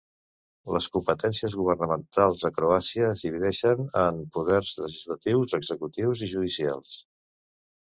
[0.75, 6.99] Les competències governamentals a Croàcia es divideixen en poders legislatius, executius i judicials.